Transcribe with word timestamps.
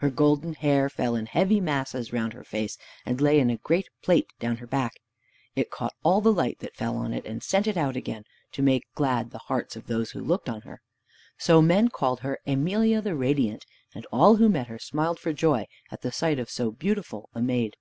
Her 0.00 0.10
golden 0.10 0.54
hair 0.54 0.90
fell 0.90 1.14
in 1.14 1.26
heavy 1.26 1.60
masses 1.60 2.12
round 2.12 2.32
her 2.32 2.42
face, 2.42 2.78
and 3.06 3.20
lay 3.20 3.38
in 3.38 3.48
a 3.48 3.58
great 3.58 3.88
plait 4.02 4.26
down 4.40 4.56
her 4.56 4.66
back. 4.66 4.96
It 5.54 5.70
caught 5.70 5.94
all 6.02 6.20
the 6.20 6.32
light 6.32 6.58
that 6.58 6.74
fell 6.74 6.96
on 6.96 7.12
it, 7.14 7.24
and 7.24 7.44
sent 7.44 7.68
it 7.68 7.76
out 7.76 7.94
again 7.94 8.24
to 8.54 8.60
make 8.62 8.92
glad 8.96 9.30
the 9.30 9.38
hearts 9.38 9.76
of 9.76 9.86
those 9.86 10.10
who 10.10 10.20
looked 10.20 10.48
on 10.48 10.62
her. 10.62 10.80
So 11.36 11.62
men 11.62 11.90
called 11.90 12.18
her 12.22 12.40
Emelia 12.44 13.00
the 13.00 13.14
Radiant, 13.14 13.66
and 13.94 14.04
all 14.06 14.34
who 14.34 14.48
met 14.48 14.66
her 14.66 14.80
smiled 14.80 15.20
for 15.20 15.32
joy 15.32 15.68
at 15.92 16.02
the 16.02 16.10
sight 16.10 16.40
of 16.40 16.50
so 16.50 16.72
beautiful 16.72 17.28
a 17.32 17.40
maid. 17.40 17.76